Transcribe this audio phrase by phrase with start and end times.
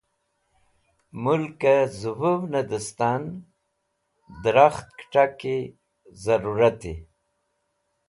[1.21, 3.23] Mũlkẽ zẽvũvnẽ dẽstan
[4.41, 5.61] drakht kẽ t̃akẽ
[6.23, 6.81] zẽrũrat.